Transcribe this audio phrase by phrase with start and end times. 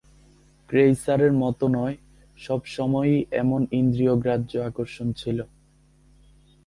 [0.69, 1.95] ক্রেইসারের মতো নয়,
[2.37, 5.39] সবসময়েই এমন ইন্দ্রিয়গ্রাহ্য আকর্ষণ ছিল।